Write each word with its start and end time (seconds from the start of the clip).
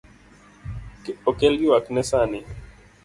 Okel 1.29 1.53
yuakne 1.63 2.03
sani 2.11 2.39